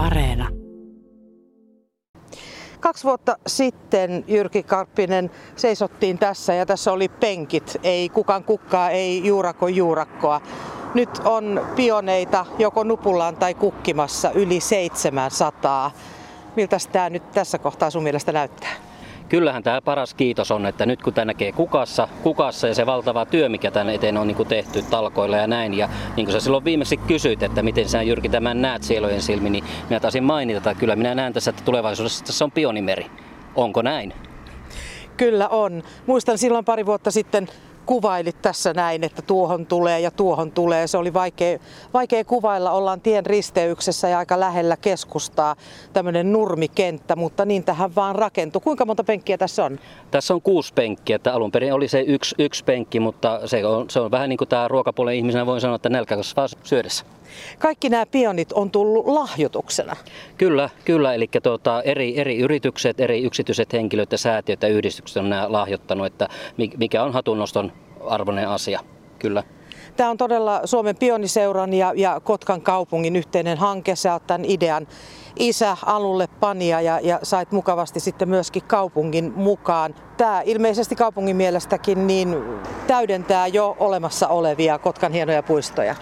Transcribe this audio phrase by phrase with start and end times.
[0.00, 0.48] Areena.
[2.80, 7.76] Kaksi vuotta sitten Jyrki Karppinen seisottiin tässä ja tässä oli penkit.
[7.82, 10.40] Ei kukaan kukkaa, ei juurako juurakkoa.
[10.94, 15.90] Nyt on pioneita joko nupullaan tai kukkimassa yli 700.
[16.56, 18.89] Miltä tämä nyt tässä kohtaa sun mielestä näyttää?
[19.30, 23.26] Kyllähän tämä paras kiitos on, että nyt kun tämä näkee kukassa, kukassa ja se valtava
[23.26, 26.64] työ, mikä tänne eteen on niin tehty talkoilla ja näin, ja niin kuin sä silloin
[26.64, 30.80] viimeksi kysyit, että miten sä Jyrki tämän näet sielojen silmin, niin minä taisin mainita, että
[30.80, 33.06] kyllä minä näen tässä, että tulevaisuudessa tässä on pionimeri.
[33.54, 34.12] Onko näin?
[35.16, 35.82] Kyllä on.
[36.06, 37.48] Muistan silloin pari vuotta sitten
[37.90, 40.86] kuvailit tässä näin, että tuohon tulee ja tuohon tulee.
[40.86, 41.58] Se oli vaikea,
[41.94, 42.70] vaikea kuvailla.
[42.70, 45.56] Ollaan tien risteyksessä ja aika lähellä keskustaa
[45.92, 48.60] tämmöinen nurmikenttä, mutta niin tähän vaan rakentui.
[48.60, 49.78] Kuinka monta penkkiä tässä on?
[50.10, 51.16] Tässä on kuusi penkkiä.
[51.16, 54.38] Että alun perin oli se yksi, yksi penkki, mutta se on, se on vähän niin
[54.38, 57.04] kuin tämä ruokapuolen ihmisenä voin sanoa, että nälkä kasvaa syödessä.
[57.58, 59.96] Kaikki nämä pionit on tullut lahjoituksena.
[60.36, 61.14] Kyllä, kyllä.
[61.14, 66.06] Eli tuota, eri, eri yritykset, eri yksityiset henkilöt ja säätiöt ja yhdistykset on nämä lahjoittanut,
[66.06, 66.28] että
[66.76, 67.72] mikä on hatunnoston
[68.08, 68.80] arvoinen asia.
[69.18, 69.42] Kyllä.
[69.96, 73.96] Tämä on todella Suomen pioniseuran ja, ja Kotkan kaupungin yhteinen hanke.
[73.96, 74.86] Sä oot tämän idean
[75.38, 79.94] isä alulle pania ja, ja sait mukavasti sitten myöskin kaupungin mukaan.
[80.16, 82.36] Tämä ilmeisesti kaupungin mielestäkin niin
[82.86, 85.96] täydentää jo olemassa olevia Kotkan hienoja puistoja.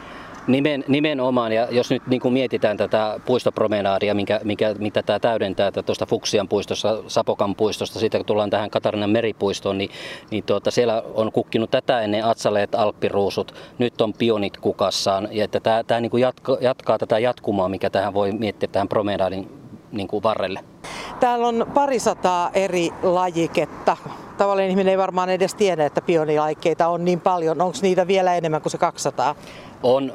[0.48, 5.72] Nimen, nimenomaan, ja jos nyt niin kuin mietitään tätä puistopromenaadia, mikä, mikä, mitä tämä täydentää
[5.72, 9.90] tuosta Fuksian puistossa, Sapokan puistosta, siitä kun tullaan tähän Katarinan meripuistoon, niin,
[10.30, 15.60] niin tuota, siellä on kukkinut tätä ennen atsaleet, alppiruusut, nyt on pionit kukassaan, ja että
[15.60, 19.48] tämä, tämä niin kuin jatka, jatkaa tätä jatkumaa, mikä tähän voi miettiä tähän promenaadin
[19.92, 20.60] niin kuin varrelle.
[21.20, 23.96] Täällä on parisataa eri lajiketta.
[24.38, 27.60] Tavallinen ihminen ei varmaan edes tiedä, että pionilaikkeita on niin paljon.
[27.60, 29.34] Onko niitä vielä enemmän kuin se 200?
[29.82, 30.12] On,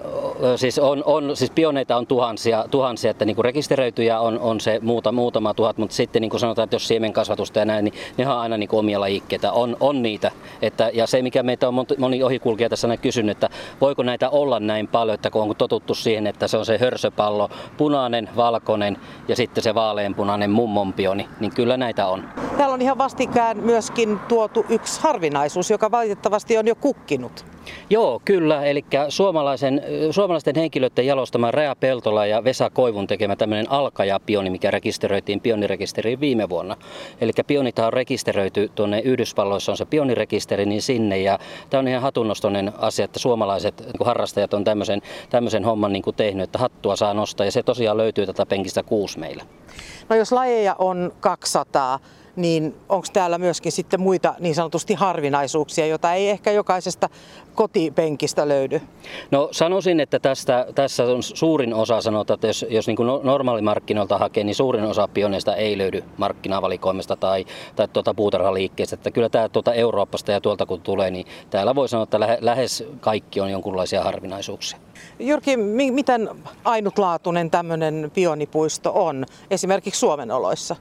[0.56, 4.80] siis, on, on, siis pioneita on tuhansia, tuhansia että niin kuin rekisteröityjä on, on se
[4.82, 8.28] muuta, muutama tuhat, mutta sitten niin kuin sanotaan, että jos siemenkasvatusta ja näin, niin ne
[8.28, 9.52] on aina niin kuin omia lajikkeita.
[9.52, 10.32] On, on niitä.
[10.62, 13.50] Että, ja se, mikä meitä on moni ohikulkija tässä näin kysynyt, että
[13.82, 17.50] voiko näitä olla näin paljon, että kun on totuttu siihen, että se on se hörsöpallo,
[17.78, 18.98] punainen, valkoinen
[19.28, 22.24] ja sitten se vaaleanpunainen mummonpioni, niin kyllä näitä on.
[22.58, 27.46] Täällä on ihan vastikään myöskin tuotu yksi harvinaisuus, joka valitettavasti on jo kukkinut.
[27.90, 28.66] Joo, kyllä.
[28.66, 29.82] Eli suomalaisen,
[30.12, 36.50] suomalaisten henkilöiden jalostama Rea Peltola ja Vesa Koivun tekemä tämmöinen alkajapioni, mikä rekisteröitiin pionirekisteriin viime
[36.50, 36.78] vuonna.
[37.22, 41.18] Eli pionita on rekisteröity tuonne Yhdysvalloissa, on se pionirekisteri, niin sinne.
[41.18, 46.04] Ja tämä on ihan hatunnostoinen asia, että suomalaiset niin harrastajat on tämmöisen, tämmöisen homman niin
[46.04, 47.46] kuin tehnyt, että hattua saa nostaa.
[47.46, 49.44] Ja se tosiaan löytyy tätä penkistä kuusi meillä.
[50.10, 52.00] No jos lajeja on 200,
[52.36, 57.10] niin onko täällä myöskin sitten muita niin sanotusti harvinaisuuksia, joita ei ehkä jokaisesta
[57.56, 58.82] kotipenkistä löydy?
[59.32, 64.18] No sanoisin, että tästä, tässä on suurin osa sanotaan, että jos, jos niin no, normaalimarkkinoilta
[64.18, 67.46] hakee, niin suurin osa pioneista ei löydy markkinavalikoimista tai,
[67.76, 68.94] tai tuota puutarhaliikkeestä.
[68.94, 72.38] Että kyllä tämä tuota Euroopasta ja tuolta kun tulee, niin täällä voi sanoa, että lähe,
[72.42, 74.80] lähes kaikki on jonkunlaisia harvinaisuuksia.
[75.20, 75.58] Jyrki,
[75.92, 76.30] miten
[76.64, 80.76] ainutlaatuinen tämmöinen pionipuisto on esimerkiksi Suomen oloissa?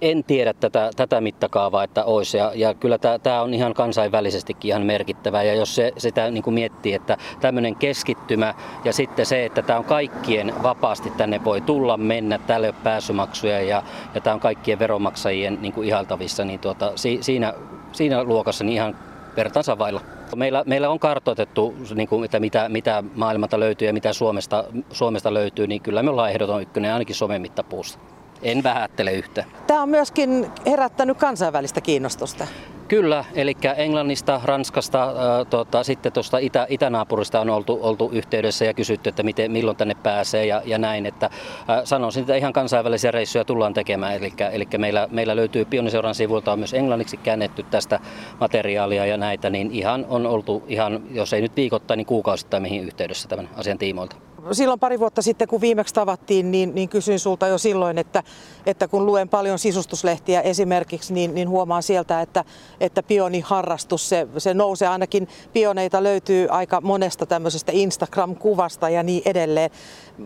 [0.00, 2.36] En tiedä tätä, tätä mittakaavaa, että olisi.
[2.36, 5.42] Ja, ja kyllä tämä on ihan kansainvälisestikin ihan merkittävä.
[5.42, 8.54] Ja jos se, sitä niin kuin miettii, että tämmöinen keskittymä
[8.84, 12.82] ja sitten se, että tämä on kaikkien vapaasti tänne voi tulla, mennä, täällä ei ole
[12.84, 13.82] pääsymaksuja ja,
[14.14, 17.54] ja tämä on kaikkien veronmaksajien niin kuin ihaltavissa, niin tuota, si, siinä,
[17.92, 18.96] siinä luokassa niin ihan
[19.36, 20.00] vertansa vailla.
[20.36, 25.34] Meillä, meillä on kartoitettu, niin kuin, että mitä, mitä maailmalta löytyy ja mitä Suomesta, Suomesta
[25.34, 27.98] löytyy, niin kyllä me ollaan ehdoton ykkönen ainakin somen mittapuusta.
[28.42, 29.44] En vähättele yhtä.
[29.66, 32.46] Tämä on myöskin herättänyt kansainvälistä kiinnostusta.
[32.90, 38.74] Kyllä, eli Englannista, Ranskasta, äh, tota, sitten tuosta itä, itänaapurista on oltu, oltu yhteydessä ja
[38.74, 41.06] kysytty, että miten, milloin tänne pääsee ja, ja näin.
[41.06, 44.14] Että, äh, sanoisin, että ihan kansainvälisiä reissuja tullaan tekemään.
[44.14, 48.00] Eli, eli meillä, meillä löytyy Pioniseuran sivuilta on myös englanniksi käännetty tästä
[48.40, 52.84] materiaalia ja näitä, niin ihan on oltu ihan, jos ei nyt viikoittain, niin kuukausittain mihin
[52.84, 54.16] yhteydessä tämän asian tiimoilta
[54.52, 58.22] silloin pari vuotta sitten, kun viimeksi tavattiin, niin, niin kysyin sulta jo silloin, että,
[58.66, 62.44] että kun luen paljon sisustuslehtiä esimerkiksi, niin, niin huomaan sieltä, että,
[62.80, 69.70] että pioniharrastus, se, se nousee ainakin, pioneita löytyy aika monesta tämmöisestä Instagram-kuvasta ja niin edelleen.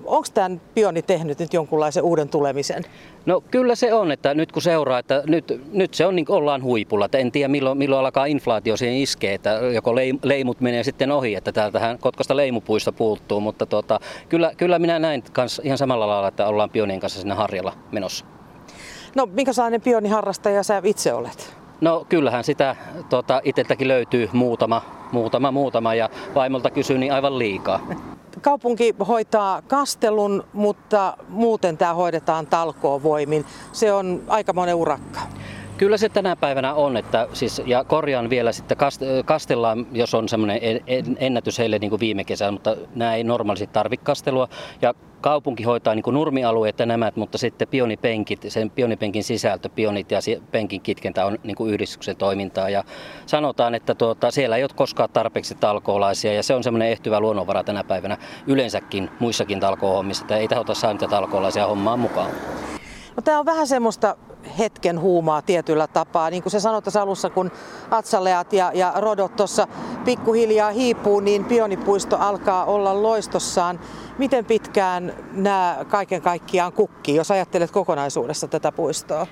[0.04, 2.84] Onko tämä pioni tehnyt nyt jonkunlaisen uuden tulemisen?
[3.26, 6.36] No kyllä se on, että nyt kun seuraa, että nyt, nyt se on niin kuin
[6.36, 10.84] ollaan huipulla, että en tiedä milloin, milloin alkaa inflaatio siihen iskee, että joko leimut menee
[10.84, 15.78] sitten ohi, että täältähän Kotkasta leimupuista puuttuu, mutta tota, kyllä, kyllä minä näin kans ihan
[15.78, 18.24] samalla lailla, että ollaan pionien kanssa sinne harjalla menossa.
[19.14, 21.56] No minkälainen pioniharrastaja sä itse olet?
[21.80, 22.76] No kyllähän sitä
[23.08, 24.82] tota, itseltäkin löytyy muutama,
[25.12, 27.80] muutama, muutama ja vaimolta kysyn niin aivan liikaa.
[28.40, 33.44] kaupunki hoitaa kastelun, mutta muuten tämä hoidetaan talkoovoimin.
[33.72, 35.20] Se on aika monen urakka.
[35.78, 38.76] Kyllä se tänä päivänä on, että siis, ja korjaan vielä sitten,
[39.24, 40.60] kastellaan, jos on semmoinen
[41.18, 44.48] ennätys heille niin kuin viime kesänä, mutta nämä ei normaalisti tarvitse kastelua.
[44.82, 50.10] Ja kaupunki hoitaa niin kuin nurmialueet ja nämä, mutta sitten pionipenkit, sen pionipenkin sisältö, pionit
[50.10, 50.18] ja
[50.50, 52.68] penkin kitkentä on niin kuin yhdistyksen toimintaa.
[52.68, 52.84] Ja
[53.26, 57.64] sanotaan, että tuota, siellä ei ole koskaan tarpeeksi talkoolaisia ja se on semmoinen ehtyvä luonnonvara
[57.64, 58.16] tänä päivänä
[58.46, 62.30] yleensäkin muissakin talkoohommissa, että ei tahota saada niitä talkoolaisia hommaan mukaan.
[63.16, 64.16] No, tämä on vähän semmoista
[64.58, 66.30] hetken huumaa tietyllä tapaa.
[66.30, 67.50] Niin kuin se sanoi tässä alussa, kun
[67.90, 69.68] atsaleat ja, ja rodot tuossa
[70.04, 73.80] pikkuhiljaa hiipuu, niin pionipuisto alkaa olla loistossaan.
[74.18, 79.26] Miten pitkään nämä kaiken kaikkiaan kukkii, jos ajattelet kokonaisuudessa tätä puistoa?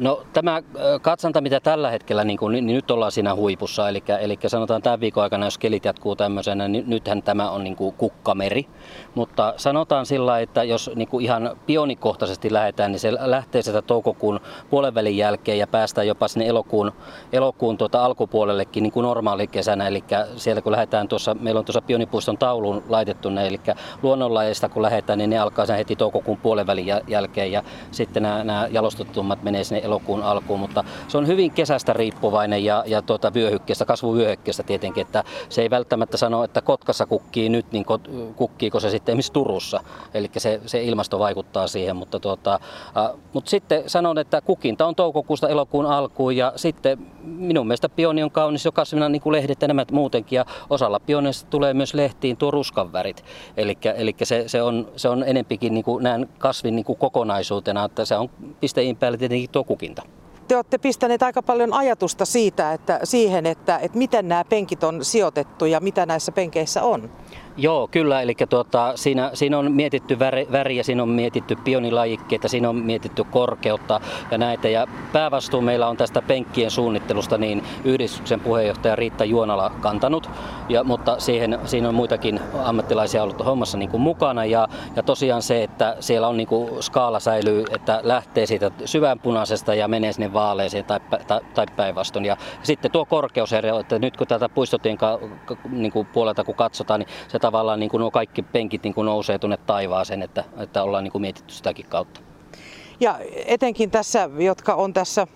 [0.00, 0.62] No tämä
[1.02, 5.00] katsanta, mitä tällä hetkellä, niin, kuin, niin nyt ollaan siinä huipussa, eli, eli sanotaan tämän
[5.00, 8.66] viikon aikana, jos kelit jatkuu tämmöisenä, niin nythän tämä on niin kuin kukkameri.
[9.14, 14.40] Mutta sanotaan sillä, että jos niin kuin ihan pionikohtaisesti lähdetään, niin se lähtee sieltä toukokuun
[14.70, 16.92] puolenvälin jälkeen ja päästään jopa sinne elokuun,
[17.32, 19.88] elokuun tuota alkupuolellekin niin kuin normaali kesänä.
[19.88, 20.04] Eli
[20.36, 23.60] siellä kun lähdetään tuossa, meillä on tuossa pionipuiston tauluun laitettu ne, eli
[24.02, 28.68] luonnonlajeista kun lähdetään, niin ne alkaa sen heti toukokuun puolenvälin jälkeen ja sitten nämä, nämä
[28.70, 33.84] jalostetummat menee sinne elokuun alkuun, mutta se on hyvin kesästä riippuvainen ja, ja tuota vyöhykkeestä,
[33.84, 37.86] kasvuvyöhykkeestä tietenkin, että se ei välttämättä sano, että Kotkassa kukkii nyt, niin
[38.36, 39.80] kukkiiko se sitten esimerkiksi Turussa,
[40.14, 42.60] eli se, se ilmasto vaikuttaa siihen, mutta, tuota,
[42.96, 48.22] äh, mutta sitten sanon, että kukinta on toukokuusta elokuun alkuun ja sitten minun mielestä pioni
[48.22, 51.94] on kaunis jo kasvina niin kuin lehdet ja nämä muutenkin ja osalla pioneista tulee myös
[51.94, 53.24] lehtiin tuo ruskan värit,
[53.56, 57.84] eli, eli se, se, on, se on enempikin niin kuin näen kasvin niin kuin kokonaisuutena,
[57.84, 58.30] että se on
[58.60, 60.02] pisteen päälle tietenkin tuo kukinta.
[60.48, 65.04] Te olette pistäneet aika paljon ajatusta siitä, että siihen, että, että miten nämä penkit on
[65.04, 67.10] sijoitettu ja mitä näissä penkeissä on.
[67.58, 68.22] Joo, kyllä.
[68.22, 73.24] Eli tuota, siinä, siinä on mietitty väri, väriä, siinä on mietitty pionilajikkeita, siinä on mietitty
[73.24, 74.00] korkeutta
[74.30, 74.68] ja näitä.
[74.68, 80.30] Ja päävastuu meillä on tästä penkkien suunnittelusta niin yhdistyksen puheenjohtaja Riitta Juonala kantanut.
[80.68, 84.44] Ja, mutta siihen, siinä on muitakin ammattilaisia ollut hommassa niin kuin mukana.
[84.44, 89.74] Ja, ja tosiaan se, että siellä on niin kuin skaala säilyy, että lähtee siitä syvänpunaisesta
[89.74, 92.24] ja menee sinne vaaleeseen tai, tai, tai päinvastoin.
[92.24, 94.98] Ja, sitten tuo korkeusero, että nyt kun tätä puistotien
[95.70, 99.04] niin kuin puolelta kun katsotaan, niin se tavallaan niin kuin nuo kaikki penkit niin kuin
[99.04, 102.20] nousee tuonne taivaaseen, että, että ollaan niin kuin mietitty sitäkin kautta.
[103.00, 105.26] Ja etenkin tässä, jotka on tässä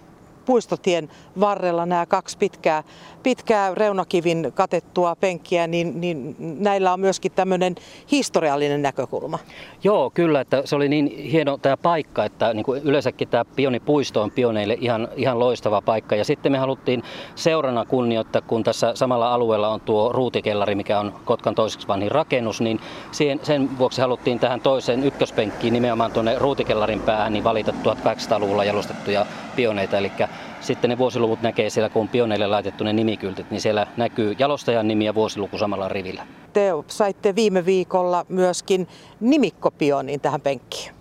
[0.51, 1.09] puistotien
[1.41, 2.83] varrella nämä kaksi pitkää,
[3.23, 7.75] pitkää reunakivin katettua penkkiä, niin, niin näillä on myöskin tämmöinen
[8.13, 9.39] historiallinen näkökulma.
[9.85, 14.23] Joo, kyllä, että se oli niin hieno tämä paikka, että niin kuin yleensäkin tämä pionipuisto
[14.23, 16.17] on pioneille ihan, ihan loistava paikka.
[16.17, 17.03] Ja sitten me haluttiin
[17.35, 22.61] seurana kunnioittaa, kun tässä samalla alueella on tuo ruutikellari, mikä on Kotkan toiseksi vanhin rakennus,
[22.61, 22.81] niin
[23.13, 29.27] siihen, sen vuoksi haluttiin tähän toiseen ykköspenkkiin nimenomaan tuonne ruutikellarin päähän niin valita 1800-luvulla jalostettuja
[29.57, 29.99] pioneita.
[29.99, 30.13] Eli
[30.61, 34.89] sitten ne vuosiluvut näkee siellä, kun on pioneille laitettu ne nimikyltit, niin siellä näkyy jalostajan
[34.89, 36.27] nimi ja vuosiluku samalla rivillä.
[36.53, 38.89] Te saitte viime viikolla myöskin
[39.21, 41.00] nimikkopionin tähän penkkiin.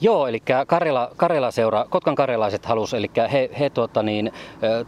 [0.00, 4.32] Joo, eli Karjala, Karjala seura, Kotkan karjalaiset halus, eli he, he tuota, niin,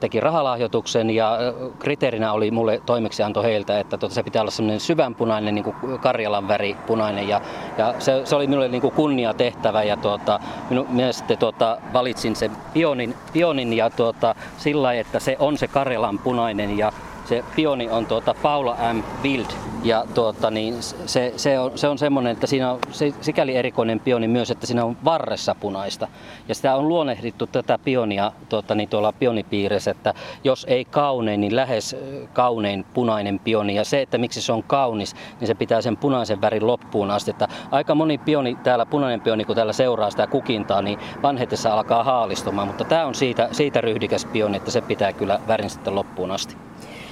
[0.01, 1.39] teki rahalahjoituksen ja
[1.79, 6.49] kriteerinä oli mulle toimeksianto heiltä, että tuota, se pitää olla semmoinen syvänpunainen, niin kuin Karjalan
[6.49, 7.41] väri punainen ja,
[7.79, 10.41] ja se, se, oli minulle niin kuin kunnia tehtävä ja tuota,
[10.71, 15.69] minu, minä sitten tuota, valitsin sen pionin, pionin ja tuota, sillä että se on se
[15.69, 16.93] Karjalan punainen ja
[17.29, 19.03] se pioni on tuota Paula M.
[19.23, 19.47] Wild
[19.85, 20.75] ja tuota, niin
[21.07, 24.67] se, se, on, se on semmoinen, että siinä on se, sikäli erikoinen pioni myös, että
[24.67, 26.09] siinä on varressa punaista.
[26.49, 31.57] Ja sitä on luonnehdittu tätä pionia tuota, niin tuolla pionipiirissä, että jos ei kaunein, niin
[31.57, 31.97] lähes
[32.33, 33.75] kaunein punainen pioni.
[33.75, 37.31] Ja se, että miksi se on kaunis, niin se pitää sen punaisen värin loppuun asti.
[37.31, 42.05] Että aika moni pioni, täällä punainen pioni, kun täällä seuraa sitä kukintaa, niin vanhetessa alkaa
[42.05, 42.69] haalistumaan.
[42.69, 46.57] Mutta tämä on siitä, siitä ryhdikäs pioni, että se pitää kyllä värin sitten loppuun asti.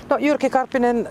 [0.08, 1.08] No Jyrki Karppinen,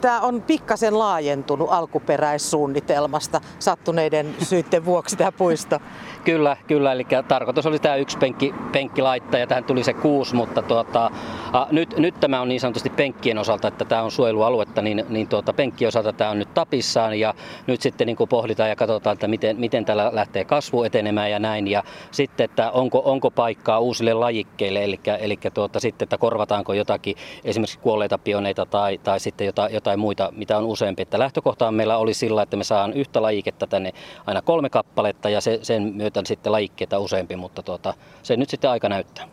[0.00, 5.78] tämä on pikkasen laajentunut alkuperäissuunnitelmasta sattuneiden syiden vuoksi tämä puisto.
[6.24, 6.92] Kyllä, kyllä.
[6.92, 11.10] Eli tarkoitus oli tämä yksi penkki, penkki laittaa ja tähän tuli se kuusi, mutta tuota,
[11.52, 15.28] a, nyt, nyt, tämä on niin sanotusti penkkien osalta, että tämä on suojelualuetta, niin, niin
[15.28, 17.34] tuota, penkkien osalta tämä on nyt tapissaan ja
[17.66, 21.38] nyt sitten niin kuin pohditaan ja katsotaan, että miten, miten täällä lähtee kasvu etenemään ja
[21.38, 21.68] näin.
[21.68, 27.16] Ja sitten, että onko, onko paikkaa uusille lajikkeille, eli, eli tuota, sitten, että korvataanko jotakin
[27.44, 31.02] esimerkiksi kuolleita pioneita tai, tai sitten jotain, jotain muita, mitä on useampi.
[31.02, 33.92] Että lähtökohtaan meillä oli sillä, että me saan yhtä lajiketta tänne
[34.26, 38.70] aina kolme kappaletta ja se, sen myötä sitten lajikkeita useampi, mutta tuota, se nyt sitten
[38.70, 39.28] aika näyttää.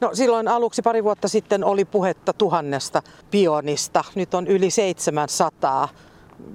[0.00, 5.88] No silloin aluksi pari vuotta sitten oli puhetta tuhannesta pionista, nyt on yli 700.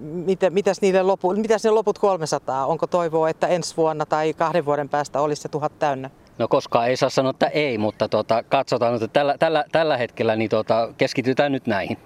[0.02, 2.66] miten, mitäs, niille lopu, mitäs ne loput 300?
[2.66, 6.10] Onko toivoa, että ensi vuonna tai kahden vuoden päästä olisi se tuhat täynnä?
[6.38, 10.36] No koskaan ei saa sanoa, että ei, mutta tuota, katsotaan, että tällä, tällä, tällä hetkellä
[10.36, 11.98] niin tuota, keskitytään nyt näihin.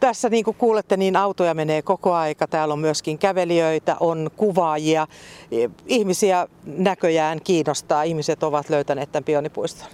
[0.00, 2.46] Tässä niin kuin kuulette, niin autoja menee koko aika.
[2.46, 5.06] Täällä on myöskin kävelijöitä, on kuvaajia.
[5.86, 8.02] Ihmisiä näköjään kiinnostaa.
[8.02, 9.88] Ihmiset ovat löytäneet tämän pionipuiston.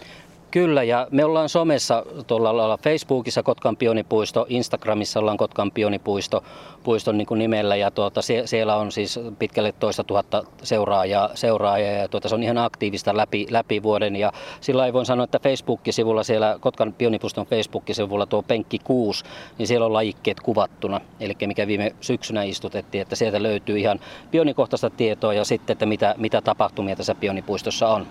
[0.52, 6.44] Kyllä, ja me ollaan somessa tuolla lailla Facebookissa Kotkan pionipuisto, Instagramissa ollaan Kotkan pionipuisto
[6.84, 11.92] puiston niin kuin nimellä, ja tuota, sie, siellä on siis pitkälle toista tuhatta seuraajaa, seuraajaa
[11.92, 15.38] ja tuota, se on ihan aktiivista läpi, läpi vuoden, ja sillä ei voi sanoa, että
[15.38, 19.24] Facebook-sivulla siellä Kotkan pionipuiston Facebook-sivulla tuo penkki 6,
[19.58, 24.90] niin siellä on lajikkeet kuvattuna, eli mikä viime syksynä istutettiin, että sieltä löytyy ihan pionikohtaista
[24.90, 28.06] tietoa ja sitten, että mitä, mitä tapahtumia tässä pionipuistossa on.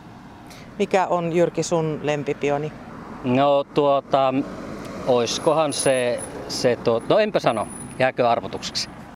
[0.82, 2.72] Mikä on Jyrki sun lempipioni?
[3.24, 4.34] No tuota,
[5.08, 7.68] oiskohan se, se tuo, no enpä sano,
[8.00, 8.90] jääkö arvotukseksi.